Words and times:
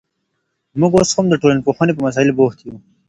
موږ 0.79 0.91
اوس 0.97 1.09
هم 1.15 1.25
د 1.29 1.33
ټولنپوهني 1.41 1.91
په 1.95 2.01
مسائل 2.07 2.29
بوخت 2.39 2.59
یو. 2.65 2.75